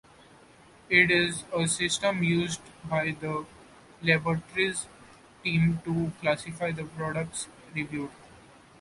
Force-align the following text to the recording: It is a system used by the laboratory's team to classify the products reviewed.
It 0.89 1.11
is 1.11 1.43
a 1.55 1.67
system 1.67 2.23
used 2.23 2.61
by 2.89 3.11
the 3.19 3.45
laboratory's 4.01 4.87
team 5.43 5.79
to 5.85 6.11
classify 6.21 6.71
the 6.71 6.85
products 6.85 7.47
reviewed. 7.75 8.09